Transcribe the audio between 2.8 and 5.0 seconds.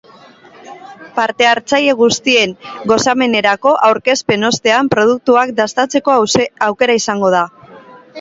gozamenerako aurkezpenen ostean